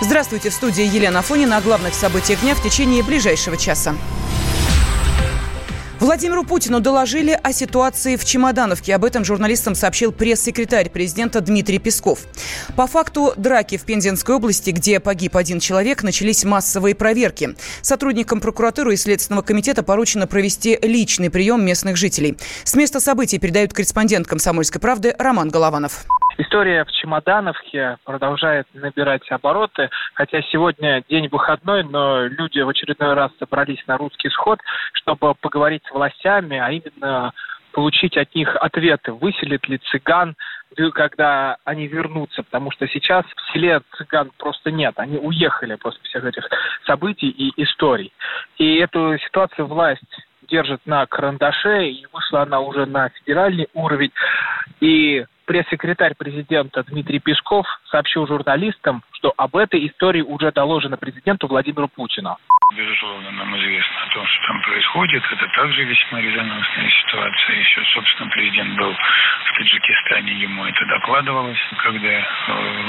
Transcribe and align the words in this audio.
Здравствуйте, 0.00 0.50
в 0.50 0.54
студии 0.54 0.84
Елена 0.84 1.22
Фонина 1.22 1.58
о 1.58 1.60
главных 1.60 1.94
событиях 1.94 2.40
дня 2.40 2.54
в 2.54 2.62
течение 2.62 3.02
ближайшего 3.02 3.56
часа. 3.56 3.94
Владимиру 6.00 6.44
Путину 6.44 6.80
доложили 6.80 7.38
о 7.42 7.52
ситуации 7.52 8.16
в 8.16 8.24
Чемодановке. 8.26 8.94
Об 8.94 9.04
этом 9.04 9.24
журналистам 9.24 9.74
сообщил 9.74 10.12
пресс-секретарь 10.12 10.90
президента 10.90 11.40
Дмитрий 11.40 11.78
Песков. 11.78 12.26
По 12.76 12.86
факту 12.86 13.32
драки 13.36 13.78
в 13.78 13.84
Пензенской 13.84 14.34
области, 14.34 14.70
где 14.70 15.00
погиб 15.00 15.36
один 15.36 15.60
человек, 15.60 16.02
начались 16.02 16.44
массовые 16.44 16.94
проверки. 16.94 17.56
Сотрудникам 17.80 18.40
прокуратуры 18.40 18.94
и 18.94 18.96
Следственного 18.98 19.42
комитета 19.42 19.82
поручено 19.82 20.26
провести 20.26 20.78
личный 20.82 21.30
прием 21.30 21.64
местных 21.64 21.96
жителей. 21.96 22.36
С 22.64 22.74
места 22.74 23.00
событий 23.00 23.38
передают 23.38 23.72
корреспондент 23.72 24.26
«Комсомольской 24.26 24.80
правды» 24.80 25.14
Роман 25.18 25.48
Голованов. 25.48 26.04
История 26.36 26.84
в 26.84 26.90
Чемодановке 26.90 27.96
продолжает 28.04 28.66
набирать 28.74 29.30
обороты, 29.30 29.88
хотя 30.14 30.42
сегодня 30.42 31.04
день 31.08 31.28
выходной, 31.28 31.84
но 31.84 32.26
люди 32.26 32.58
в 32.58 32.68
очередной 32.68 33.14
раз 33.14 33.30
собрались 33.38 33.84
на 33.86 33.96
русский 33.96 34.30
сход, 34.30 34.58
чтобы 34.94 35.34
поговорить 35.34 35.84
с 35.86 35.92
властями, 35.92 36.58
а 36.58 36.72
именно 36.72 37.32
получить 37.70 38.16
от 38.16 38.34
них 38.34 38.56
ответы, 38.56 39.12
выселит 39.12 39.68
ли 39.68 39.78
цыган, 39.78 40.34
когда 40.94 41.56
они 41.64 41.86
вернутся, 41.86 42.42
потому 42.42 42.72
что 42.72 42.88
сейчас 42.88 43.24
в 43.26 43.52
селе 43.52 43.80
цыган 43.96 44.32
просто 44.36 44.72
нет, 44.72 44.94
они 44.96 45.18
уехали 45.18 45.76
после 45.76 46.00
всех 46.02 46.24
этих 46.24 46.48
событий 46.84 47.28
и 47.28 47.62
историй. 47.62 48.12
И 48.58 48.76
эту 48.78 49.16
ситуацию 49.18 49.66
власть 49.66 50.02
держит 50.48 50.80
на 50.84 51.06
карандаше, 51.06 51.86
и 51.86 52.06
вышла 52.12 52.42
она 52.42 52.58
уже 52.60 52.86
на 52.86 53.08
федеральный 53.10 53.68
уровень. 53.72 54.12
И 54.80 55.24
пресс-секретарь 55.44 56.14
президента 56.16 56.82
Дмитрий 56.84 57.20
Песков 57.20 57.66
сообщил 57.90 58.26
журналистам, 58.26 59.02
что 59.12 59.32
об 59.36 59.56
этой 59.56 59.86
истории 59.86 60.22
уже 60.22 60.52
доложено 60.52 60.96
президенту 60.96 61.46
Владимиру 61.46 61.88
Путину. 61.88 62.36
Безусловно, 62.72 63.30
нам 63.30 63.56
известно 63.58 64.02
о 64.02 64.14
том, 64.14 64.26
что 64.26 64.46
там 64.46 64.62
происходит. 64.62 65.22
Это 65.30 65.46
также 65.54 65.84
весьма 65.84 66.20
резонансная 66.20 66.90
ситуация. 66.90 67.56
Еще, 67.56 67.84
собственно, 67.92 68.30
президент 68.30 68.76
был 68.76 68.92
в 68.92 69.56
Таджикистане, 69.56 70.32
ему 70.40 70.64
это 70.64 70.84
докладывалось, 70.86 71.58
когда 71.78 72.08
э, 72.08 72.24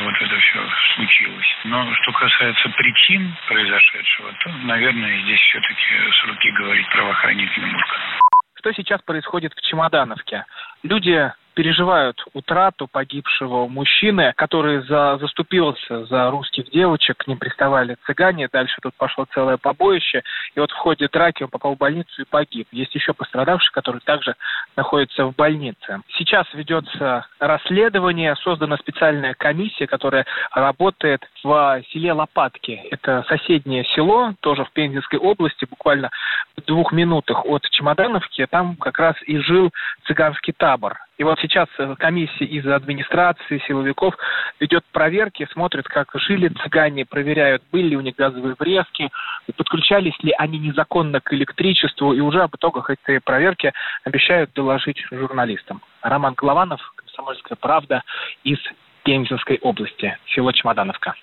вот 0.05 0.15
это 0.21 0.39
все 0.39 0.59
случилось. 0.95 1.47
Но 1.65 1.93
что 1.95 2.11
касается 2.13 2.69
причин 2.69 3.35
произошедшего, 3.47 4.33
то, 4.43 4.49
наверное, 4.63 5.21
здесь 5.23 5.39
все-таки 5.39 6.11
с 6.11 6.25
руки 6.25 6.51
говорить 6.51 6.89
правоохранительным 6.89 7.75
органам. 7.75 8.19
Что 8.55 8.73
сейчас 8.73 9.01
происходит 9.01 9.53
в 9.53 9.61
Чемодановке? 9.61 10.45
Люди 10.83 11.31
переживают 11.55 12.23
утрату 12.33 12.87
погибшего 12.87 13.67
мужчины, 13.67 14.33
который 14.35 14.81
за, 14.83 15.17
заступился 15.17 16.05
за 16.05 16.29
русских 16.29 16.69
девочек, 16.69 17.17
к 17.17 17.27
ним 17.27 17.37
приставали 17.37 17.97
цыгане, 18.05 18.49
дальше 18.51 18.77
тут 18.81 18.93
пошло 18.95 19.25
целое 19.33 19.57
побоище, 19.57 20.21
и 20.53 20.59
вот 20.59 20.71
в 20.71 20.75
ходе 20.75 21.07
драки 21.11 21.43
он 21.43 21.49
попал 21.49 21.75
в 21.75 21.77
больницу 21.77 22.21
и 22.21 22.25
погиб. 22.25 22.67
Есть 22.71 22.93
еще 22.93 23.13
пострадавший, 23.13 23.71
который 23.73 24.01
также 24.01 24.35
находится 24.75 25.25
в 25.25 25.35
больнице. 25.35 26.01
Сейчас 26.17 26.45
ведется 26.53 27.25
расследование, 27.39 28.35
создана 28.35 28.77
специальная 28.77 29.33
комиссия, 29.33 29.87
которая 29.87 30.25
работает 30.51 31.21
в 31.43 31.81
селе 31.91 32.13
Лопатки. 32.13 32.81
Это 32.91 33.25
соседнее 33.27 33.85
село, 33.95 34.33
тоже 34.41 34.65
в 34.65 34.71
Пензенской 34.71 35.19
области, 35.19 35.65
буквально 35.65 36.09
в 36.57 36.61
двух 36.65 36.91
минутах 36.91 37.45
от 37.45 37.63
Чемодановки. 37.69 38.45
Там 38.49 38.75
как 38.75 38.99
раз 38.99 39.15
и 39.25 39.37
жил 39.37 39.71
цыганский 40.05 40.53
табор. 40.53 40.97
И 41.17 41.23
вот 41.23 41.39
сейчас 41.39 41.67
э, 41.77 41.95
комиссия 41.97 42.45
из 42.45 42.67
администрации, 42.67 43.61
силовиков 43.67 44.15
ведет 44.59 44.83
проверки, 44.91 45.47
смотрит, 45.53 45.87
как 45.87 46.09
жили 46.15 46.49
цыгане, 46.49 47.05
проверяют, 47.05 47.63
были 47.71 47.89
ли 47.89 47.97
у 47.97 48.01
них 48.01 48.15
газовые 48.15 48.55
врезки, 48.59 49.09
подключались 49.55 50.17
ли 50.23 50.33
они 50.37 50.59
незаконно 50.59 51.21
к 51.21 51.33
электричеству, 51.33 52.13
и 52.13 52.19
уже 52.19 52.41
об 52.41 52.55
итогах 52.55 52.89
этой 52.89 53.21
проверки 53.21 53.71
обещают 54.03 54.51
доложить 54.53 55.05
журналистам. 55.09 55.81
Роман 56.01 56.33
Голованов, 56.33 56.81
«Комсомольская 56.95 57.57
правда» 57.59 58.03
из 58.43 58.59
Пензенской 59.03 59.59
области, 59.61 60.17
село 60.27 60.51
Чемодановка. 60.51 61.15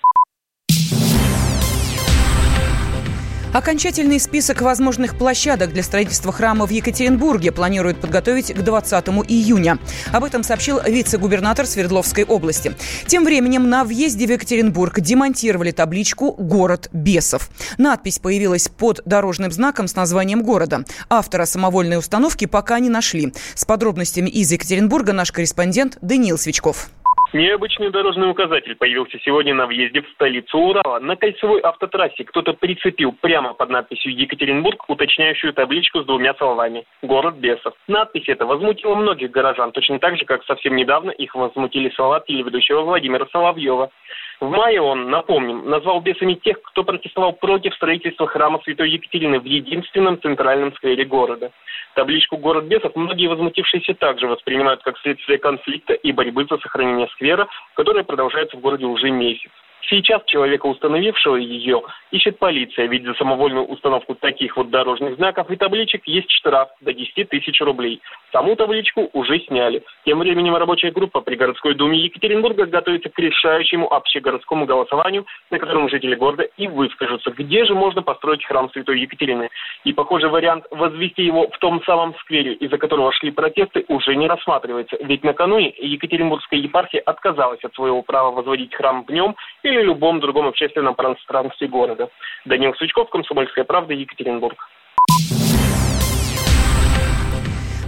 Окончательный 3.53 4.19
список 4.19 4.61
возможных 4.61 5.15
площадок 5.15 5.73
для 5.73 5.83
строительства 5.83 6.33
храма 6.33 6.65
в 6.65 6.71
Екатеринбурге 6.71 7.51
планируют 7.51 8.01
подготовить 8.01 8.51
к 8.51 8.57
20 8.57 9.09
июня. 9.29 9.77
Об 10.11 10.23
этом 10.23 10.41
сообщил 10.41 10.79
вице-губернатор 10.83 11.67
Свердловской 11.67 12.23
области. 12.23 12.75
Тем 13.05 13.23
временем 13.23 13.69
на 13.69 13.83
въезде 13.83 14.25
в 14.25 14.31
Екатеринбург 14.31 14.99
демонтировали 14.99 15.69
табличку 15.69 16.31
«Город 16.31 16.89
бесов». 16.93 17.51
Надпись 17.77 18.17
появилась 18.17 18.69
под 18.69 19.01
дорожным 19.05 19.51
знаком 19.51 19.87
с 19.87 19.95
названием 19.95 20.41
города. 20.41 20.83
Автора 21.07 21.45
самовольной 21.45 21.99
установки 21.99 22.45
пока 22.45 22.79
не 22.79 22.89
нашли. 22.89 23.33
С 23.53 23.65
подробностями 23.65 24.31
из 24.31 24.51
Екатеринбурга 24.51 25.13
наш 25.13 25.31
корреспондент 25.31 25.99
Даниил 26.01 26.39
Свечков. 26.39 26.89
Необычный 27.33 27.89
дорожный 27.89 28.29
указатель 28.29 28.75
появился 28.75 29.17
сегодня 29.25 29.55
на 29.55 29.65
въезде 29.65 30.03
в 30.03 30.09
столицу 30.09 30.55
Урала. 30.55 30.99
На 30.99 31.15
кольцевой 31.15 31.61
автотрассе 31.61 32.25
кто-то 32.25 32.53
прицепил 32.53 33.11
прямо 33.11 33.55
под 33.55 33.71
надписью 33.71 34.15
«Екатеринбург» 34.15 34.87
уточняющую 34.87 35.51
табличку 35.51 36.03
с 36.03 36.05
двумя 36.05 36.35
словами 36.35 36.85
«Город 37.01 37.37
бесов». 37.37 37.73
Надпись 37.87 38.29
эта 38.29 38.45
возмутила 38.45 38.93
многих 38.93 39.31
горожан, 39.31 39.71
точно 39.71 39.97
так 39.97 40.15
же, 40.15 40.25
как 40.25 40.43
совсем 40.43 40.75
недавно 40.75 41.09
их 41.09 41.33
возмутили 41.33 41.89
слова 41.95 42.19
телеведущего 42.19 42.81
Владимира 42.81 43.25
Соловьева. 43.31 43.89
В 44.39 44.49
мае 44.49 44.79
он, 44.81 45.09
напомним, 45.09 45.67
назвал 45.67 46.01
бесами 46.01 46.35
тех, 46.35 46.61
кто 46.61 46.83
протестовал 46.83 47.33
против 47.33 47.73
строительства 47.73 48.27
храма 48.27 48.59
Святой 48.63 48.91
Екатерины 48.91 49.39
в 49.39 49.45
единственном 49.45 50.21
центральном 50.21 50.71
сквере 50.75 51.03
города. 51.05 51.51
Табличку 51.95 52.37
«Город 52.37 52.65
бесов» 52.65 52.95
многие 52.95 53.27
возмутившиеся 53.27 53.93
также 53.93 54.27
воспринимают 54.27 54.81
как 54.83 54.97
следствие 54.97 55.37
конфликта 55.37 55.93
и 55.93 56.11
борьбы 56.11 56.45
за 56.49 56.57
сохранение 56.57 57.07
сквера, 57.09 57.22
которая 57.75 58.03
продолжается 58.03 58.57
в 58.57 58.59
городе 58.59 58.85
уже 58.85 59.09
месяц. 59.09 59.51
Сейчас 59.89 60.23
человека, 60.25 60.65
установившего 60.65 61.35
ее, 61.35 61.81
ищет 62.11 62.39
полиция, 62.39 62.87
ведь 62.87 63.03
за 63.03 63.13
самовольную 63.15 63.65
установку 63.65 64.15
таких 64.15 64.55
вот 64.55 64.69
дорожных 64.69 65.15
знаков 65.15 65.49
и 65.51 65.55
табличек 65.57 66.03
есть 66.05 66.31
штраф 66.31 66.69
до 66.79 66.93
10 66.93 67.29
тысяч 67.29 67.59
рублей. 67.59 68.01
Саму 68.31 68.55
табличку 68.55 69.09
уже 69.13 69.39
сняли. 69.41 69.83
Тем 70.05 70.19
временем 70.19 70.55
рабочая 70.55 70.91
группа 70.91 71.21
при 71.21 71.35
городской 71.35 71.75
думе 71.75 71.99
Екатеринбурга 71.99 72.65
готовится 72.65 73.09
к 73.09 73.19
решающему 73.19 73.91
общегородскому 73.91 74.65
голосованию, 74.65 75.25
на 75.51 75.59
котором 75.59 75.89
жители 75.89 76.15
города 76.15 76.43
и 76.43 76.67
выскажутся, 76.67 77.31
где 77.31 77.65
же 77.65 77.75
можно 77.75 78.01
построить 78.01 78.45
храм 78.45 78.69
Святой 78.71 79.01
Екатерины. 79.01 79.49
И 79.83 79.91
похожий 79.91 80.29
вариант 80.29 80.65
возвести 80.71 81.23
его 81.23 81.47
в 81.47 81.57
том 81.57 81.83
самом 81.83 82.15
сквере, 82.19 82.53
из-за 82.53 82.77
которого 82.77 83.11
шли 83.11 83.31
протесты, 83.31 83.83
уже 83.89 84.15
не 84.15 84.27
рассматривается. 84.27 84.97
Ведь 85.01 85.23
накануне 85.23 85.73
Екатеринбургская 85.77 86.59
епархия 86.59 87.01
отказалась 87.01 87.63
от 87.63 87.73
своего 87.75 88.01
права 88.01 88.31
возводить 88.31 88.73
храм 88.73 89.03
в 89.03 89.09
нем 89.11 89.35
и 89.63 89.72
или 89.73 89.83
любом 89.83 90.19
другом 90.19 90.47
общественном 90.47 90.95
пространстве 90.95 91.67
города. 91.67 92.09
Данил 92.45 92.73
Сучков, 92.75 93.09
Комсомольская 93.09 93.63
правда, 93.63 93.93
Екатеринбург. 93.93 94.57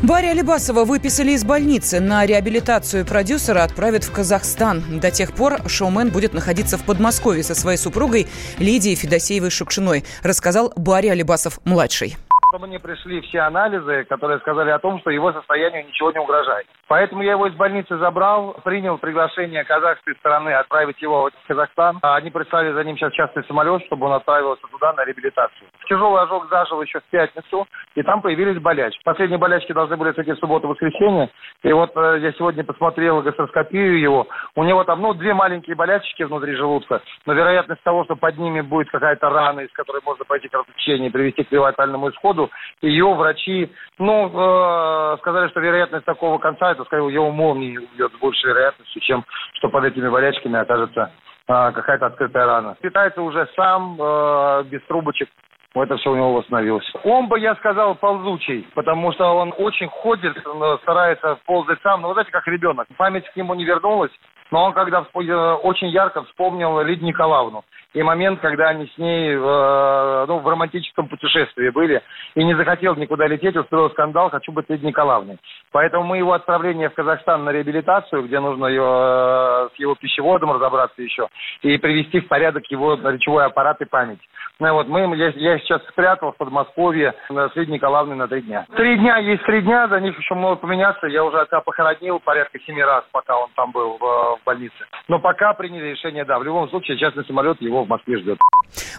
Барри 0.04 0.28
Алибасова 0.28 0.84
выписали 0.86 1.32
из 1.32 1.44
больницы. 1.44 2.00
На 2.00 2.26
реабилитацию 2.26 3.06
продюсера 3.06 3.64
отправят 3.64 4.04
в 4.04 4.12
Казахстан. 4.12 5.00
До 5.00 5.10
тех 5.10 5.34
пор 5.34 5.68
шоумен 5.68 6.12
будет 6.12 6.34
находиться 6.34 6.78
в 6.78 6.86
Подмосковье 6.86 7.44
со 7.44 7.56
своей 7.56 7.78
супругой 7.78 8.28
Лидией 8.60 8.96
Федосеевой-Шукшиной, 8.96 10.04
рассказал 10.22 10.72
Барри 10.76 11.08
Алибасов-младший 11.08 12.18
чтобы 12.56 12.70
не 12.70 12.80
пришли 12.80 13.20
все 13.20 13.42
анализы, 13.42 14.06
которые 14.06 14.40
сказали 14.40 14.70
о 14.70 14.80
том, 14.80 15.00
что 15.02 15.10
его 15.10 15.34
состоянию 15.34 15.86
ничего 15.86 16.14
не 16.14 16.20
угрожает. 16.20 16.66
Поэтому 16.88 17.22
я 17.22 17.32
его 17.32 17.48
из 17.48 17.54
больницы 17.56 17.98
забрал, 17.98 18.56
принял 18.64 18.98
приглашение 18.98 19.66
казахской 19.66 20.16
стороны 20.16 20.52
отправить 20.52 21.02
его 21.02 21.30
в 21.30 21.48
Казахстан. 21.48 22.00
Они 22.02 22.30
прислали 22.30 22.72
за 22.72 22.86
ним 22.86 22.96
сейчас 22.96 23.12
частный 23.12 23.44
самолет, 23.44 23.84
чтобы 23.88 24.06
он 24.06 24.14
отправился 24.14 24.62
туда 24.72 24.94
на 24.94 25.04
реабилитацию. 25.04 25.68
Тяжелый 25.90 26.24
ожог 26.24 26.48
зажил 26.50 26.82
еще 26.82 27.02
в 27.02 27.04
пятницу, 27.06 27.68
и 27.96 28.04
там 28.04 28.22
появились 28.22 28.62
болячки. 28.62 29.02
Последние 29.04 29.38
болячки 29.38 29.74
должны 29.74 29.98
были 29.98 30.12
быть 30.12 30.26
в 30.26 30.40
субботу-воскресенье. 30.40 31.30
И 31.64 31.74
вот 31.74 31.92
э, 31.98 32.20
я 32.22 32.32
сегодня 32.34 32.64
посмотрел 32.64 33.22
гастроскопию 33.22 34.00
его. 34.00 34.28
У 34.56 34.64
него 34.64 34.86
там, 34.86 35.02
ну, 35.02 35.14
две 35.14 35.34
маленькие 35.34 35.76
болячки 35.76 36.24
внутри 36.24 36.56
желудка. 36.56 37.02
Но 37.26 37.34
вероятность 37.34 37.84
того, 37.84 38.06
что 38.06 38.16
под 38.16 38.38
ними 38.38 38.62
будет 38.62 38.90
какая-то 38.92 39.30
рана, 39.30 39.62
из 39.62 39.72
которой 39.74 40.02
можно 40.06 40.24
пойти 40.24 40.48
кровотечение 40.48 41.10
и 41.10 41.12
привести 41.12 41.44
к 41.44 41.52
летальному 41.52 42.10
исходу, 42.12 42.45
ее 42.82 43.14
врачи, 43.14 43.72
ну, 43.98 44.28
э, 44.28 45.18
сказали, 45.20 45.50
что 45.50 45.60
вероятность 45.60 46.06
такого 46.06 46.38
конца, 46.38 46.72
это, 46.72 46.84
скорее, 46.86 47.14
его 47.14 47.32
молнией 47.32 47.78
убьет 47.78 48.12
с 48.14 48.20
большей 48.20 48.50
вероятностью, 48.50 49.02
чем 49.02 49.26
что 49.54 49.70
под 49.70 49.86
этими 49.86 50.10
болячками 50.10 50.60
окажется 50.60 51.12
э, 51.48 51.72
какая-то 51.72 52.08
открытая 52.08 52.46
рана. 52.46 52.76
Питается 52.82 53.22
уже 53.22 53.48
сам, 53.56 53.98
э, 54.00 54.64
без 54.70 54.82
трубочек. 54.84 55.30
Это 55.74 55.98
все 55.98 56.12
у 56.12 56.16
него 56.16 56.34
восстановилось. 56.34 56.90
Он 57.04 57.28
бы, 57.28 57.38
я 57.38 57.54
сказал, 57.56 57.96
ползучий, 57.96 58.66
потому 58.76 59.12
что 59.12 59.36
он 59.36 59.54
очень 59.58 59.90
ходит, 59.90 60.38
старается 60.84 61.38
ползать 61.46 61.80
сам. 61.84 62.02
Ну, 62.02 62.08
вы 62.08 62.14
знаете, 62.14 62.32
как 62.32 62.48
ребенок. 62.48 62.88
Память 62.96 63.28
к 63.30 63.36
нему 63.36 63.54
не 63.56 63.66
вернулась, 63.66 64.12
Но 64.52 64.64
он 64.64 64.74
когда 64.74 65.02
э, 65.02 65.54
очень 65.64 65.90
ярко 65.90 66.24
вспомнил 66.24 66.80
Лидию 66.82 67.08
Николаевну 67.08 67.66
и 67.96 68.04
момент, 68.04 68.42
когда 68.42 68.70
они 68.70 68.88
с 68.88 68.98
ней 68.98 69.34
э, 69.34 70.26
ну, 70.28 70.40
в 70.40 70.48
романтическом 70.48 71.08
путешествии 71.08 71.70
были, 71.70 72.04
и 72.36 72.44
не 72.44 72.54
захотел 72.54 72.96
никуда 72.96 73.26
лететь, 73.26 73.56
устроил 73.56 73.90
скандал, 73.92 74.30
хочу 74.30 74.52
быть 74.52 74.70
Лидией 74.70 74.90
Николаевной. 74.90 75.38
Поэтому 75.72 76.04
мы 76.04 76.18
его 76.18 76.34
отправление 76.34 76.90
в 76.90 76.94
Казахстан 76.94 77.46
на 77.46 77.52
реабилитацию, 77.52 78.24
где 78.24 78.42
нужно 78.42 78.68
ее, 78.68 78.84
э, 78.84 79.70
с 79.76 79.80
его 79.80 79.96
пищеводом 79.96 80.52
разобраться 80.52 81.02
еще, 81.02 81.30
и 81.62 81.78
привести 81.78 82.20
в 82.20 82.28
порядок 82.28 82.66
его 82.70 82.96
речевой 82.96 83.46
аппарат 83.46 83.80
и 83.82 83.86
память. 83.86 84.20
Ну, 84.60 84.74
вот 84.74 84.88
мы, 84.88 85.16
я, 85.16 85.30
я 85.30 85.60
сейчас 85.60 85.82
спрятал 85.88 86.34
в 86.34 86.38
Подмосковье 86.38 87.14
на 87.30 87.50
Лидией 87.56 87.76
Николаевны 87.76 88.16
на 88.16 88.28
три 88.28 88.42
дня. 88.42 88.66
Три 88.76 88.98
дня 88.98 89.18
есть 89.18 89.44
три 89.44 89.62
дня, 89.62 89.88
за 89.88 90.02
них 90.02 90.18
еще 90.18 90.36
много 90.36 90.58
поменяться. 90.58 91.08
Я 91.08 91.24
уже 91.24 91.40
отца 91.40 91.62
похоронил 91.62 92.20
порядка 92.20 92.60
семи 92.60 92.84
раз, 92.84 93.06
пока 93.12 93.38
он 93.38 93.50
там 93.56 93.72
был 93.72 93.98
в, 93.98 94.02
в 94.02 94.40
больнице. 94.46 94.76
Но 95.08 95.20
пока 95.20 95.54
приняли 95.54 95.92
решение, 95.92 96.26
да, 96.26 96.40
в 96.40 96.44
любом 96.44 96.70
случае 96.70 96.98
частный 96.98 97.26
самолет 97.26 97.62
его 97.62 97.85
в 97.86 97.90
Москве 97.90 98.20
ждет. 98.20 98.38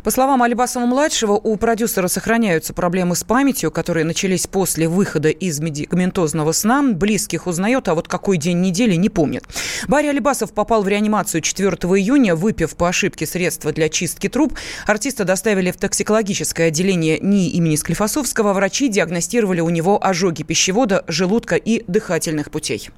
По 0.03 0.11
словам 0.11 0.43
Алибасова-младшего, 0.43 1.33
у 1.33 1.57
продюсера 1.57 2.09
сохраняются 2.09 2.73
проблемы 2.73 3.17
с 3.17 3.25
памятью, 3.25 3.71
которые 3.71 4.05
начались 4.05 4.47
после 4.47 4.89
выхода 4.89 5.29
из 5.29 5.61
медикаментозного 5.61 6.53
сна. 6.53 6.83
Близких 6.83 7.47
узнает, 7.47 7.89
а 7.89 7.95
вот 7.95 8.09
какой 8.09 8.37
день 8.37 8.61
недели 8.61 8.95
не 8.95 9.09
помнит. 9.09 9.45
Барри 9.89 10.07
Алибасов 10.07 10.53
попал 10.53 10.83
в 10.83 10.89
реанимацию 10.89 11.41
4 11.41 11.69
июня, 11.69 12.35
выпив 12.35 12.77
по 12.77 12.89
ошибке 12.89 13.27
средства 13.27 13.73
для 13.73 13.89
чистки 13.89 14.29
труб. 14.29 14.55
Артиста 14.87 15.25
доставили 15.25 15.71
в 15.71 15.77
токсикологическое 15.77 16.69
отделение 16.69 17.19
НИИ 17.19 17.51
имени 17.51 17.77
Склифосовского. 17.77 18.53
Врачи 18.53 18.89
диагностировали 18.89 19.61
у 19.61 19.71
него 19.71 20.03
ожоги 20.03 20.43
пищевода, 20.43 21.05
желудка 21.09 21.57
и 21.57 21.83
дыхательных 21.87 22.51
путей. 22.51 22.91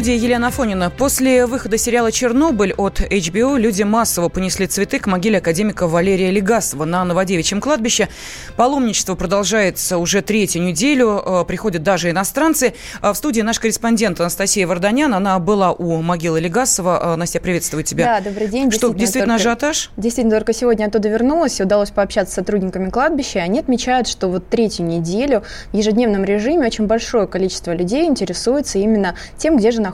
Студии 0.00 0.16
Елена 0.16 0.46
Афонина. 0.46 0.88
После 0.88 1.44
выхода 1.44 1.76
сериала 1.76 2.10
«Чернобыль» 2.10 2.72
от 2.78 3.02
HBO 3.02 3.58
люди 3.58 3.82
массово 3.82 4.30
понесли 4.30 4.66
цветы 4.66 4.98
к 4.98 5.06
могиле 5.06 5.36
академика 5.36 5.86
Валерия 5.86 6.30
Легасова 6.30 6.86
на 6.86 7.04
Новодевичьем 7.04 7.60
кладбище. 7.60 8.08
Паломничество 8.56 9.14
продолжается 9.14 9.98
уже 9.98 10.22
третью 10.22 10.62
неделю. 10.62 11.22
Э, 11.22 11.44
приходят 11.46 11.82
даже 11.82 12.08
иностранцы. 12.08 12.72
Э, 13.02 13.12
в 13.12 13.14
студии 13.14 13.42
наш 13.42 13.60
корреспондент 13.60 14.18
Анастасия 14.20 14.66
Варданян. 14.66 15.12
Она 15.12 15.38
была 15.38 15.72
у 15.72 16.00
могилы 16.00 16.40
Легасова. 16.40 17.12
Э, 17.12 17.16
Настя, 17.16 17.38
приветствую 17.38 17.84
тебя. 17.84 18.06
Да, 18.06 18.30
добрый 18.30 18.48
день. 18.48 18.70
Что, 18.70 18.94
действительно, 18.94 18.98
действительно 18.98 19.36
только, 19.36 19.50
ажиотаж? 19.50 19.90
Действительно, 19.98 20.36
только 20.36 20.54
сегодня 20.54 20.86
оттуда 20.86 21.10
вернулась. 21.10 21.60
Удалось 21.60 21.90
пообщаться 21.90 22.32
с 22.32 22.34
сотрудниками 22.36 22.88
кладбища. 22.88 23.40
Они 23.40 23.58
отмечают, 23.58 24.08
что 24.08 24.28
вот 24.28 24.48
третью 24.48 24.86
неделю 24.86 25.42
в 25.72 25.76
ежедневном 25.76 26.24
режиме 26.24 26.68
очень 26.68 26.86
большое 26.86 27.26
количество 27.26 27.74
людей 27.74 28.06
интересуется 28.06 28.78
именно 28.78 29.14
тем, 29.36 29.58
где 29.58 29.70
же 29.70 29.82
находится 29.82 29.89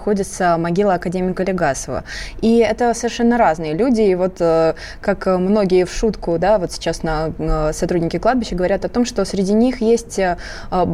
могила 0.59 0.95
академика 0.95 1.43
Легасова. 1.43 2.05
И 2.41 2.59
это 2.59 2.95
совершенно 2.95 3.39
разные 3.39 3.75
люди. 3.75 4.03
И 4.03 4.15
вот 4.15 4.37
э, 4.41 4.75
как 5.01 5.27
многие 5.27 5.85
в 5.85 5.93
шутку, 5.93 6.39
да, 6.39 6.59
вот 6.59 6.73
сейчас 6.73 7.03
на 7.03 7.33
э, 7.39 7.73
сотрудники 7.73 8.19
кладбища 8.19 8.55
говорят 8.55 8.85
о 8.85 8.89
том, 8.89 9.05
что 9.05 9.25
среди 9.25 9.53
них 9.53 9.81
есть, 9.81 10.19
э, 10.19 10.37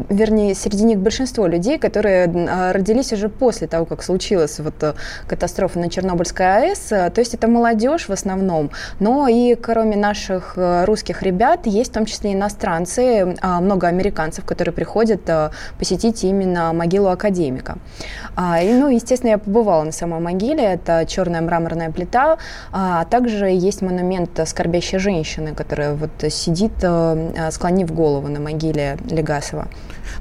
вернее, 0.09 0.55
среди 0.55 0.83
них 0.83 0.99
большинство 0.99 1.47
людей, 1.47 1.77
которые 1.77 2.27
родились 2.73 3.13
уже 3.13 3.29
после 3.29 3.67
того, 3.67 3.85
как 3.85 4.03
случилась 4.03 4.59
вот 4.59 4.95
катастрофа 5.27 5.79
на 5.79 5.89
Чернобыльской 5.89 6.71
АЭС. 6.71 6.79
То 6.89 7.13
есть 7.17 7.33
это 7.33 7.47
молодежь 7.47 8.07
в 8.07 8.11
основном, 8.11 8.71
но 8.99 9.27
и 9.27 9.55
кроме 9.55 9.95
наших 9.95 10.53
русских 10.57 11.23
ребят 11.23 11.65
есть 11.65 11.91
в 11.91 11.93
том 11.93 12.05
числе 12.05 12.33
иностранцы, 12.33 13.35
много 13.41 13.87
американцев, 13.87 14.45
которые 14.45 14.73
приходят 14.73 15.29
посетить 15.77 16.23
именно 16.23 16.73
могилу 16.73 17.09
академика. 17.09 17.77
А, 18.35 18.61
ну, 18.61 18.82
естественно, 18.89 19.31
я 19.31 19.37
побывала 19.37 19.83
на 19.83 19.91
самой 19.91 20.19
могиле. 20.19 20.63
Это 20.63 21.05
черная 21.07 21.41
мраморная 21.41 21.91
плита, 21.91 22.37
а, 22.71 23.01
а 23.01 23.05
также 23.05 23.45
есть 23.45 23.81
монумент 23.81 24.39
скорбящей 24.45 24.99
женщины, 24.99 25.53
которая 25.53 25.93
вот 25.93 26.11
сидит, 26.31 26.73
э, 26.81 27.49
склонив 27.51 27.91
голову 27.93 28.27
на 28.27 28.39
могиле 28.39 28.97
Легасова. 29.09 29.67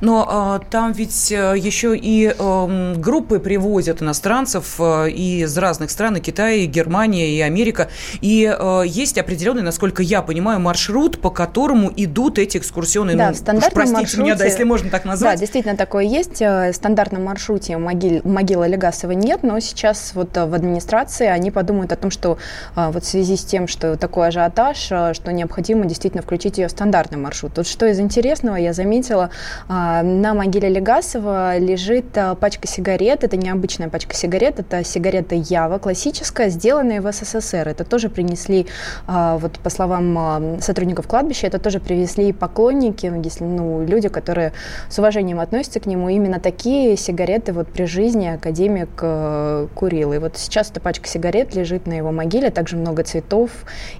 Но 0.00 0.26
а, 0.28 0.58
там 0.70 0.92
ведь 0.92 1.30
э, 1.32 1.54
еще 1.56 1.96
и 1.96 2.34
а, 2.38 2.94
группы 2.96 3.38
привозят 3.38 4.02
иностранцев 4.02 4.76
а, 4.78 5.06
из 5.06 5.56
разных 5.56 5.90
стран, 5.90 6.16
и 6.16 6.20
Китай, 6.20 6.60
и 6.60 6.66
Германия, 6.66 7.30
и 7.30 7.40
Америка. 7.40 7.88
И 8.20 8.46
а, 8.46 8.82
есть 8.82 9.18
определенный, 9.18 9.62
насколько 9.62 10.02
я 10.02 10.22
понимаю, 10.22 10.60
маршрут, 10.60 11.20
по 11.20 11.30
которому 11.30 11.92
идут 11.96 12.38
эти 12.38 12.58
экскурсионные. 12.58 13.16
Да, 13.16 13.28
ну, 13.28 13.34
в 13.34 13.36
стандартном 13.36 13.74
простите 13.74 14.00
маршруте, 14.00 14.22
меня, 14.22 14.34
да, 14.36 14.44
если 14.44 14.64
можно 14.64 14.90
так 14.90 15.04
назвать. 15.04 15.34
Да, 15.34 15.40
действительно 15.40 15.76
такое 15.76 16.04
есть. 16.04 16.40
В 16.40 16.72
стандартном 16.72 17.24
маршруте 17.24 17.76
могил, 17.76 18.20
могила 18.52 18.66
Легасова 18.66 19.12
нет, 19.12 19.42
но 19.42 19.58
сейчас 19.60 20.12
вот 20.14 20.36
в 20.36 20.54
администрации 20.54 21.26
они 21.26 21.50
подумают 21.50 21.90
о 21.92 21.96
том, 21.96 22.10
что 22.10 22.36
вот 22.76 23.02
в 23.02 23.06
связи 23.06 23.36
с 23.36 23.44
тем, 23.44 23.66
что 23.66 23.96
такой 23.96 24.28
ажиотаж, 24.28 24.76
что 24.76 25.32
необходимо 25.32 25.86
действительно 25.86 26.22
включить 26.22 26.58
ее 26.58 26.68
в 26.68 26.70
стандартный 26.70 27.16
маршрут. 27.16 27.52
Вот 27.56 27.66
что 27.66 27.86
из 27.86 27.98
интересного 27.98 28.56
я 28.56 28.74
заметила, 28.74 29.30
на 29.68 30.34
могиле 30.34 30.68
Легасова 30.68 31.56
лежит 31.56 32.04
пачка 32.40 32.68
сигарет. 32.68 33.24
Это 33.24 33.38
необычная 33.38 33.88
пачка 33.88 34.14
сигарет, 34.14 34.60
это 34.60 34.84
сигарета 34.84 35.34
Ява, 35.34 35.78
классическая, 35.78 36.50
сделанная 36.50 37.00
в 37.00 37.10
СССР. 37.10 37.68
Это 37.68 37.84
тоже 37.84 38.10
принесли, 38.10 38.66
вот 39.06 39.58
по 39.60 39.70
словам 39.70 40.60
сотрудников 40.60 41.06
кладбища, 41.06 41.46
это 41.46 41.58
тоже 41.58 41.80
привезли 41.80 42.32
поклонники, 42.34 43.10
если, 43.24 43.44
ну, 43.44 43.82
люди, 43.82 44.08
которые 44.08 44.52
с 44.90 44.98
уважением 44.98 45.40
относятся 45.40 45.80
к 45.80 45.86
нему. 45.86 46.10
Именно 46.10 46.38
такие 46.38 46.98
сигареты 46.98 47.54
вот 47.54 47.68
при 47.68 47.84
жизни 47.84 48.38
академик 48.42 48.88
э, 49.00 49.68
курил. 49.74 50.12
И 50.12 50.18
вот 50.18 50.36
сейчас 50.36 50.70
эта 50.70 50.80
пачка 50.80 51.06
сигарет 51.06 51.54
лежит 51.54 51.86
на 51.86 51.92
его 51.92 52.10
могиле, 52.10 52.50
также 52.50 52.76
много 52.76 53.04
цветов 53.04 53.50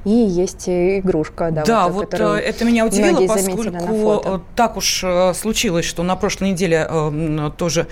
и 0.04 0.10
есть 0.10 0.68
игрушка. 0.68 1.50
Да, 1.52 1.64
да 1.64 1.88
вот, 1.88 2.12
вот 2.12 2.20
э, 2.20 2.40
это 2.40 2.64
меня 2.64 2.84
удивило, 2.84 3.24
поскольку 3.26 4.42
так 4.56 4.76
уж 4.76 5.04
э, 5.04 5.32
случилось, 5.34 5.84
что 5.84 6.02
на 6.02 6.16
прошлой 6.16 6.50
неделе 6.50 6.86
э, 6.88 7.50
тоже 7.56 7.86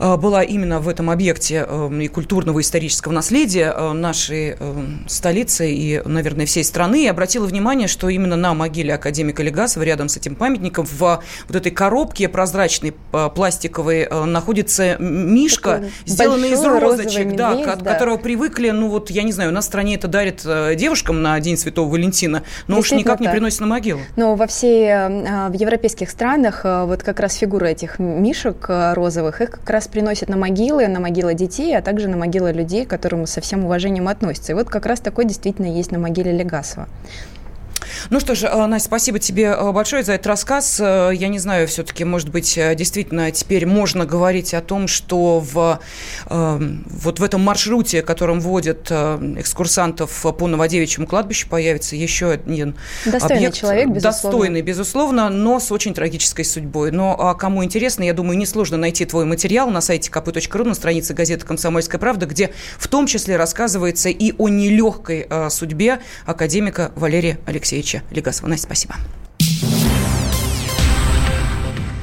э, 0.00 0.16
была 0.16 0.42
именно 0.42 0.80
в 0.80 0.88
этом 0.88 1.10
объекте 1.10 1.64
э, 1.68 1.90
и 2.02 2.08
культурного 2.08 2.58
и 2.58 2.62
исторического 2.62 3.12
наследия 3.12 3.72
э, 3.74 3.92
нашей 3.92 4.56
э, 4.58 4.86
столицы 5.06 5.70
и, 5.70 6.02
наверное, 6.04 6.46
всей 6.46 6.64
страны. 6.64 7.04
И 7.04 7.06
обратила 7.06 7.46
внимание, 7.46 7.86
что 7.86 8.08
именно 8.08 8.36
на 8.36 8.52
могиле 8.54 8.94
академика 8.94 9.44
Легасова, 9.44 9.84
рядом 9.84 10.08
с 10.08 10.16
этим 10.16 10.34
памятником, 10.34 10.86
в 10.86 10.98
вот 10.98 11.56
этой 11.56 11.70
коробке 11.70 12.28
прозрачной 12.28 12.94
э, 13.12 13.30
пластиковой 13.32 14.08
э, 14.10 14.24
находится 14.24 14.96
мишка, 14.98 15.83
сделанный 16.06 16.50
из 16.50 16.62
розочек, 16.62 17.34
да, 17.36 17.52
от 17.52 17.82
да. 17.82 17.92
которого 17.92 18.16
привыкли, 18.16 18.70
ну 18.70 18.88
вот, 18.88 19.10
я 19.10 19.22
не 19.22 19.32
знаю, 19.32 19.50
у 19.50 19.52
нас 19.52 19.64
в 19.64 19.68
стране 19.68 19.96
это 19.96 20.08
дарят 20.08 20.42
э, 20.44 20.74
девушкам 20.74 21.22
на 21.22 21.38
День 21.40 21.56
Святого 21.56 21.88
Валентина, 21.88 22.42
но 22.66 22.78
уж 22.78 22.92
никак 22.92 23.18
так. 23.18 23.20
не 23.20 23.28
приносят 23.28 23.60
на 23.60 23.66
могилу. 23.66 24.00
Но 24.16 24.34
во 24.34 24.46
всей, 24.46 24.86
в 24.86 25.52
европейских 25.52 26.10
странах 26.10 26.64
вот 26.64 27.02
как 27.02 27.20
раз 27.20 27.34
фигуры 27.34 27.70
этих 27.70 27.98
мишек 27.98 28.66
э, 28.68 28.94
розовых, 28.94 29.40
их 29.40 29.50
как 29.50 29.70
раз 29.70 29.88
приносят 29.88 30.28
на 30.28 30.36
могилы, 30.36 30.86
на 30.88 31.00
могилы 31.00 31.34
детей, 31.34 31.76
а 31.76 31.82
также 31.82 32.08
на 32.08 32.16
могилы 32.16 32.52
людей, 32.52 32.84
к 32.86 32.90
которым 32.90 33.26
со 33.26 33.40
всем 33.40 33.64
уважением 33.64 34.08
относятся. 34.08 34.52
И 34.52 34.54
вот 34.54 34.68
как 34.68 34.86
раз 34.86 35.00
такой 35.00 35.24
действительно 35.24 35.66
есть 35.66 35.90
на 35.90 35.98
могиле 35.98 36.32
Легасова. 36.32 36.88
Ну 38.10 38.20
что 38.20 38.34
же, 38.34 38.46
э, 38.46 38.66
Настя, 38.66 38.88
спасибо 38.88 39.18
тебе 39.18 39.44
э, 39.44 39.72
большое 39.72 40.02
за 40.02 40.12
этот 40.14 40.26
рассказ. 40.26 40.78
Э, 40.80 41.10
я 41.14 41.28
не 41.28 41.38
знаю, 41.38 41.66
все-таки, 41.68 42.04
может 42.04 42.28
быть, 42.28 42.58
действительно 42.76 43.30
теперь 43.30 43.66
можно 43.66 44.04
говорить 44.04 44.52
о 44.54 44.60
том, 44.60 44.88
что 44.88 45.40
в, 45.40 45.80
вот 46.28 47.20
в 47.20 47.22
этом 47.22 47.40
маршруте, 47.40 48.02
которым 48.02 48.40
водят 48.40 48.90
экскурсантов 48.90 50.26
по 50.36 50.46
Новодевичьему 50.46 51.06
кладбищу, 51.06 51.48
появится 51.48 51.96
еще 51.96 52.30
один 52.30 52.76
достойный 53.04 53.36
объект. 53.36 53.56
человек, 53.56 53.88
безусловно. 53.88 54.30
Достойный, 54.30 54.62
безусловно, 54.62 55.28
но 55.30 55.60
с 55.60 55.72
очень 55.72 55.94
трагической 55.94 56.44
судьбой. 56.44 56.90
Но 56.90 57.16
а 57.18 57.34
кому 57.34 57.64
интересно, 57.64 58.02
я 58.02 58.12
думаю, 58.12 58.36
несложно 58.38 58.76
найти 58.76 59.04
твой 59.04 59.24
материал 59.24 59.70
на 59.70 59.80
сайте 59.80 60.10
kp.ru, 60.10 60.64
на 60.64 60.74
странице 60.74 61.14
газеты 61.14 61.46
«Комсомольская 61.46 61.98
правда», 61.98 62.26
где 62.26 62.52
в 62.78 62.88
том 62.88 63.06
числе 63.06 63.36
рассказывается 63.36 64.08
и 64.08 64.32
о 64.36 64.48
нелегкой 64.48 65.26
судьбе 65.48 66.00
академика 66.26 66.92
Валерия 66.96 67.38
Алексеевича 67.46 67.93
Алексеевича 67.94 68.02
Легасова. 68.10 68.48
Настя, 68.48 68.66
спасибо. 68.66 68.94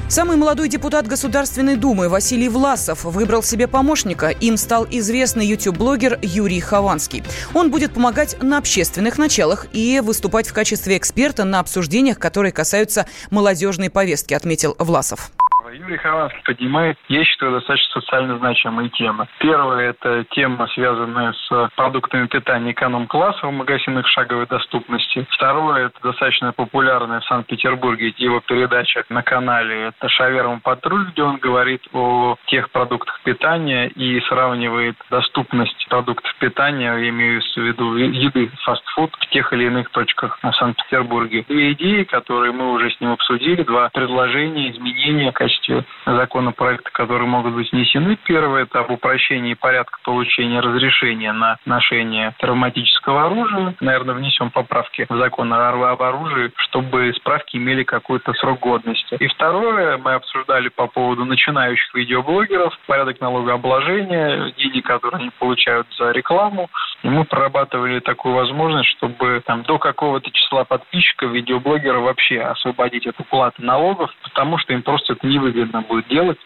Самый 0.08 0.36
молодой 0.36 0.68
депутат 0.68 1.06
Государственной 1.06 1.74
Думы 1.74 2.10
Василий 2.10 2.50
Власов 2.50 3.04
выбрал 3.04 3.42
себе 3.42 3.66
помощника. 3.66 4.28
Им 4.28 4.58
стал 4.58 4.86
известный 4.90 5.46
YouTube-блогер 5.46 6.18
Юрий 6.20 6.60
Хованский. 6.60 7.22
Он 7.54 7.70
будет 7.70 7.94
помогать 7.94 8.36
на 8.42 8.58
общественных 8.58 9.16
началах 9.16 9.68
и 9.72 10.02
выступать 10.04 10.48
в 10.48 10.52
качестве 10.52 10.98
эксперта 10.98 11.44
на 11.44 11.60
обсуждениях, 11.60 12.18
которые 12.18 12.52
касаются 12.52 13.06
молодежной 13.30 13.88
повестки, 13.88 14.34
отметил 14.34 14.76
Власов. 14.78 15.32
Юрий 15.72 15.96
Хованский 15.96 16.42
поднимает, 16.44 16.98
я 17.08 17.24
считаю, 17.24 17.52
достаточно 17.52 18.00
социально 18.00 18.38
значимые 18.38 18.90
темы. 18.90 19.26
Первая– 19.38 19.90
это 20.02 20.24
тема, 20.30 20.66
связанная 20.68 21.32
с 21.32 21.70
продуктами 21.76 22.26
питания 22.26 22.72
эконом-класса 22.72 23.46
в 23.46 23.52
магазинах 23.52 24.06
шаговой 24.06 24.46
доступности. 24.46 25.26
Второе– 25.30 25.86
это 25.86 25.98
достаточно 26.02 26.52
популярная 26.52 27.20
в 27.20 27.24
Санкт-Петербурге 27.24 28.12
его 28.18 28.40
передача 28.40 29.04
на 29.08 29.22
канале. 29.22 29.86
Это 29.86 30.08
«Шаверма 30.08 30.60
Патруль», 30.60 31.06
где 31.12 31.22
он 31.22 31.38
говорит 31.38 31.82
о 31.92 32.36
тех 32.46 32.70
продуктах 32.70 33.20
питания 33.22 33.88
и 33.88 34.20
сравнивает 34.28 34.96
доступность 35.10 35.86
продуктов 35.88 36.34
питания, 36.38 36.94
я 36.96 37.08
имею 37.08 37.40
в 37.40 37.56
виду 37.56 37.96
еды, 37.96 38.50
фастфуд 38.62 39.14
в 39.18 39.26
тех 39.30 39.52
или 39.52 39.64
иных 39.66 39.90
точках 39.90 40.38
в 40.42 40.52
Санкт-Петербурге. 40.52 41.44
Две 41.48 41.72
идеи, 41.72 42.04
которые 42.04 42.52
мы 42.52 42.72
уже 42.72 42.90
с 42.90 43.00
ним 43.00 43.12
обсудили, 43.12 43.62
два 43.62 43.88
предложения, 43.90 44.70
изменения 44.70 45.30
в 45.30 45.34
качестве 45.62 45.84
законопроекта, 46.06 46.90
которые 46.92 47.26
могут 47.26 47.54
быть 47.54 47.70
внесены. 47.72 48.18
Первое– 48.24 48.62
это 48.64 48.80
об 48.80 48.90
упрощении 48.90 49.54
порядка 49.54 49.98
получения 50.04 50.60
разрешения 50.60 51.32
на 51.32 51.58
ношение 51.64 52.34
травматического 52.38 53.26
оружия. 53.26 53.74
Наверное, 53.80 54.14
внесем 54.14 54.50
поправки 54.50 55.06
в 55.08 55.16
закон 55.16 55.52
об 55.52 56.02
оружии, 56.02 56.52
чтобы 56.56 57.12
справки 57.14 57.56
имели 57.56 57.84
какой-то 57.84 58.32
срок 58.34 58.60
годности. 58.60 59.16
И 59.18 59.26
второе, 59.28 59.98
мы 59.98 60.14
обсуждали 60.14 60.68
по 60.68 60.86
поводу 60.86 61.24
начинающих 61.24 61.94
видеоблогеров, 61.94 62.76
порядок 62.86 63.20
налогообложения, 63.20 64.52
денег, 64.58 64.86
которые 64.86 65.20
они 65.20 65.30
получают 65.38 65.86
за 65.98 66.10
рекламу. 66.12 66.68
И 67.02 67.08
мы 67.08 67.24
прорабатывали 67.24 68.00
такую 68.00 68.34
возможность, 68.34 68.90
чтобы 68.90 69.42
там 69.44 69.62
до 69.62 69.78
какого-то 69.78 70.30
числа 70.30 70.64
подписчиков 70.64 71.32
видеоблогера 71.32 71.98
вообще 71.98 72.40
освободить 72.40 73.06
от 73.06 73.18
уплаты 73.18 73.62
налогов, 73.62 74.10
потому 74.22 74.58
что 74.58 74.72
им 74.72 74.82
просто 74.82 75.14
это 75.14 75.26
невыгодно 75.52 75.82
будет 75.82 76.08
делать. 76.08 76.38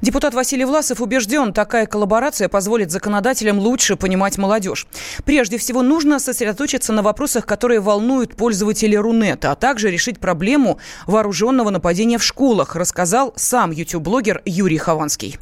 Депутат 0.00 0.34
Василий 0.34 0.64
Власов 0.64 1.00
убежден, 1.00 1.52
такая 1.52 1.86
коллаборация 1.86 2.48
позволит 2.48 2.90
законодателям 2.90 3.58
лучше 3.58 3.96
понимать 3.96 4.38
молодежь. 4.38 4.86
Прежде 5.24 5.58
всего, 5.58 5.82
нужно 5.82 6.20
сосредоточиться 6.20 6.92
на 6.92 7.02
вопросах, 7.02 7.46
которые 7.46 7.80
волнуют 7.80 8.36
пользователей 8.36 8.98
Рунета, 8.98 9.50
а 9.50 9.56
также 9.56 9.90
решить 9.90 10.20
проблему 10.20 10.78
вооруженного 11.06 11.70
нападения 11.70 12.18
в 12.18 12.22
школах, 12.22 12.76
рассказал 12.76 13.32
сам 13.36 13.70
YouTube-блогер 13.70 14.42
Юрий 14.44 14.78
Хованский. 14.78 15.38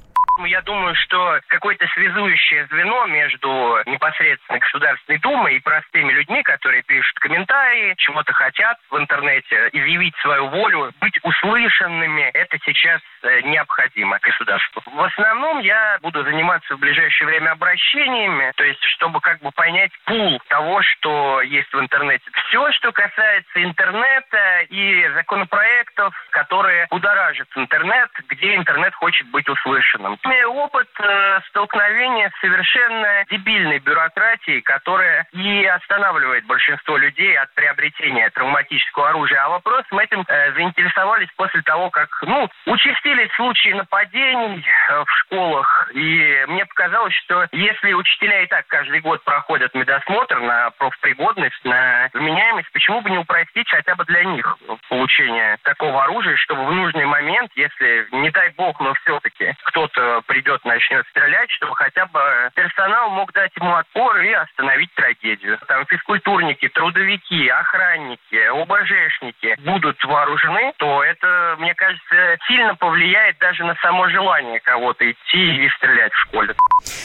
Я 0.47 0.62
думаю, 0.62 0.95
что 0.97 1.41
какое-то 1.47 1.87
связующее 1.88 2.67
звено 2.67 3.07
между 3.07 3.49
непосредственно 3.87 4.59
Государственной 4.59 5.19
Думой 5.19 5.57
и 5.57 5.61
простыми 5.61 6.12
людьми, 6.12 6.43
которые 6.43 6.83
пишут 6.83 7.19
комментарии, 7.19 7.95
чего-то 7.99 8.33
хотят 8.33 8.79
в 8.91 8.99
интернете, 8.99 9.71
изъявить 9.73 10.14
свою 10.17 10.49
волю, 10.49 10.93
быть 11.00 11.19
услышанными, 11.23 12.23
это 12.35 12.59
сейчас 12.64 13.00
э, 13.23 13.43
необходимо 13.43 14.19
государству. 14.21 14.83
В 14.87 15.03
основном 15.03 15.61
я 15.61 15.99
буду 16.03 16.25
заниматься 16.25 16.75
в 16.75 16.81
ближайшее 16.81 17.29
время 17.29 17.53
обращениями, 17.53 18.53
то 18.57 18.64
есть 18.64 18.83
чтобы 18.97 19.21
как 19.21 19.41
бы 19.41 19.50
понять 19.53 19.93
пул 20.05 20.41
того, 20.49 20.83
что 20.83 21.43
есть 21.43 21.73
в 21.73 21.79
интернете. 21.79 22.25
Все, 22.49 22.71
что 22.73 22.93
касается 22.93 23.62
интернета 23.62 24.61
и 24.69 25.09
законопроектов, 25.14 26.14
которые 26.31 26.87
будоражат 26.91 27.49
интернет, 27.57 28.11
где 28.29 28.57
интернет 28.57 28.95
хочет 28.95 29.29
быть 29.29 29.49
услышанным 29.49 30.19
имею 30.25 30.52
опыт 30.52 30.88
э, 30.99 31.40
столкновения 31.49 32.31
с 32.31 32.40
совершенно 32.40 33.25
дебильной 33.31 33.78
бюрократией, 33.78 34.62
которая 34.62 35.26
и 35.33 35.64
останавливает 35.66 36.47
большинство 36.47 36.97
людей 36.97 37.37
от 37.37 37.52
приобретения 37.54 38.31
травматического 38.31 39.11
оружия. 39.11 39.43
А 39.45 39.49
вопросом 39.49 39.99
этим 39.99 40.25
э, 40.26 40.52
заинтересовались 40.54 41.28
после 41.37 41.62
того, 41.62 41.90
как, 41.90 42.09
ну, 42.23 42.49
участились 42.66 43.33
случаи 43.37 43.71
нападений 43.71 44.64
в 44.88 45.07
школах. 45.21 45.91
И 45.95 46.45
мне 46.49 46.64
показалось, 46.67 47.14
что 47.14 47.47
если 47.53 47.93
учителя 47.93 48.43
и 48.43 48.47
так 48.47 48.67
каждый 48.67 49.00
год 49.00 49.23
проходят 49.25 49.75
медосмотр 49.75 50.41
на 50.41 50.71
профпригодность, 50.71 51.64
на 51.64 52.09
вменяемость, 52.12 52.71
почему 52.73 53.00
бы 53.00 53.11
не 53.11 53.19
упростить 53.19 53.69
хотя 53.71 53.95
бы 53.95 54.05
для 54.05 54.25
них 54.25 54.57
получение 54.88 55.59
такого 55.62 56.05
оружия, 56.05 56.37
чтобы 56.37 56.67
в 56.67 56.73
нужный 56.73 57.07
момент, 57.07 57.50
если, 57.57 58.07
не 58.12 58.31
дай 58.31 58.50
бог, 58.50 58.81
но 58.81 58.95
все-таки 58.95 59.55
кто-то 59.64 60.23
придет, 60.26 60.64
начнет 60.64 61.07
стрелять, 61.09 61.50
чтобы 61.53 61.75
хотя 61.76 62.07
бы 62.07 62.50
персонал 62.55 63.11
мог 63.11 63.33
дать 63.33 63.53
ему 63.57 63.75
отпор 63.75 64.19
и 64.19 64.33
остановить 64.33 64.93
трагедию. 64.95 65.59
Там 65.67 65.87
физкультурники, 65.87 66.69
трудовики, 66.69 67.49
охранники, 67.49 68.37
ОБЖшники 68.62 69.57
будут 69.61 70.03
вооружены, 70.05 70.73
то 70.79 71.03
это, 71.03 71.57
мне 71.59 71.75
кажется, 71.75 72.37
сильно 72.47 72.75
повлияет 72.75 73.38
даже 73.38 73.64
на 73.64 73.75
само 73.76 74.09
желание 74.09 74.61
кого-то 74.75 75.04
идти 75.04 75.64
и 75.64 75.69
стрелять 75.76 76.12
в 76.12 76.28
школе. 76.28 76.54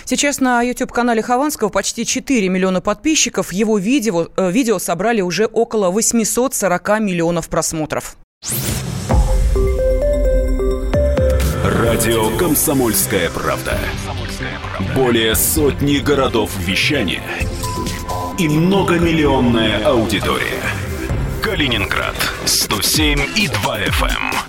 Сейчас 0.06 0.40
на 0.40 0.62
YouTube-канале 0.64 1.22
Хованского 1.22 1.70
почти 1.70 2.06
4 2.06 2.50
миллиона 2.50 2.82
подписчиков. 2.82 3.54
Его 3.54 3.78
видео, 3.78 4.28
э, 4.36 4.52
видео 4.52 4.80
собрали 4.80 5.22
уже 5.22 5.46
около 5.46 5.90
840 5.92 7.00
миллионов 7.00 7.48
просмотров. 7.50 8.16
Радио 11.64 12.36
«Комсомольская 12.38 13.30
правда». 13.30 13.78
Более 14.96 15.36
сотни 15.36 15.98
городов 15.98 16.52
вещания 16.58 17.22
и 18.40 18.48
многомиллионная 18.48 19.86
аудитория. 19.86 20.64
Калининград 21.44 22.16
107 22.46 23.20
и 23.36 23.48
2 23.48 23.80
FM. 23.80 24.49